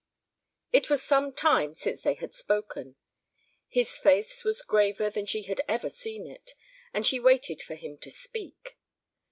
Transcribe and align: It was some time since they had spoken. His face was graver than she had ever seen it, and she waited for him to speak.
It 0.71 0.89
was 0.89 1.03
some 1.03 1.31
time 1.31 1.75
since 1.75 2.01
they 2.01 2.15
had 2.15 2.33
spoken. 2.33 2.95
His 3.67 3.99
face 3.99 4.43
was 4.43 4.63
graver 4.63 5.11
than 5.11 5.27
she 5.27 5.43
had 5.43 5.61
ever 5.67 5.91
seen 5.91 6.25
it, 6.25 6.55
and 6.91 7.05
she 7.05 7.19
waited 7.19 7.61
for 7.61 7.75
him 7.75 7.99
to 7.99 8.09
speak. 8.09 8.79